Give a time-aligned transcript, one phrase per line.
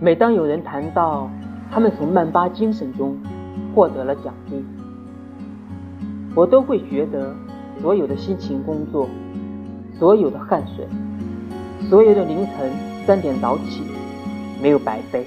[0.00, 1.30] 每当有人谈到
[1.70, 3.16] 他们从曼巴精神中
[3.74, 4.64] 获得了奖励
[6.34, 7.34] 我都会觉得
[7.80, 9.08] 所有的辛勤工作
[9.98, 10.86] 所有的汗水
[11.88, 12.70] 所有的凌晨
[13.06, 13.82] 三点早起
[14.60, 15.26] 没有白费。